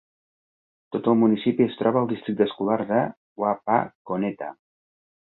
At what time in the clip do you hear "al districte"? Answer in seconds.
2.03-2.49